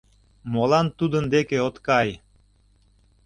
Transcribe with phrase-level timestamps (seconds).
[0.51, 2.09] Молан тудын дек от кай?